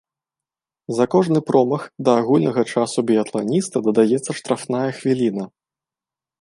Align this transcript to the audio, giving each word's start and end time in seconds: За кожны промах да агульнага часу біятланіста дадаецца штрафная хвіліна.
За 0.97 1.05
кожны 1.15 1.39
промах 1.49 1.83
да 2.07 2.11
агульнага 2.23 2.63
часу 2.75 2.99
біятланіста 3.11 3.85
дадаецца 3.89 4.31
штрафная 4.41 4.85
хвіліна. 5.01 5.43